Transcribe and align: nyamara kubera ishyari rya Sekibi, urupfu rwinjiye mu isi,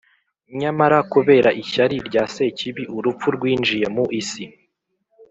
nyamara 0.59 0.97
kubera 1.13 1.49
ishyari 1.61 1.95
rya 2.07 2.23
Sekibi, 2.33 2.83
urupfu 2.97 3.27
rwinjiye 3.35 3.85
mu 3.95 4.05
isi, 4.19 4.43